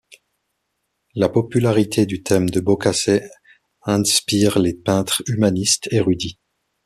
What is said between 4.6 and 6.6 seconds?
peintres humanistes érudits.